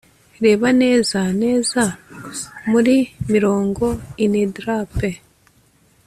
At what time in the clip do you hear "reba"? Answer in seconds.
0.43-0.67